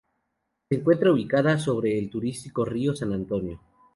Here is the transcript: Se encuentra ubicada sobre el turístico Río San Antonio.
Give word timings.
Se 0.67 0.77
encuentra 0.79 1.11
ubicada 1.11 1.59
sobre 1.59 1.99
el 1.99 2.09
turístico 2.09 2.65
Río 2.65 2.95
San 2.95 3.13
Antonio. 3.13 3.61